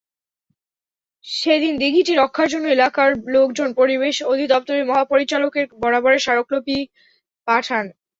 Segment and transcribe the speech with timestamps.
[1.25, 6.77] সেদিন দিঘিটি রক্ষার জন্য এলাকার লোকজন পরিবেশ অধিদপ্তরের মহাপরিচালকের বরাবরে স্মারকলিপি
[7.47, 7.85] পাঠান।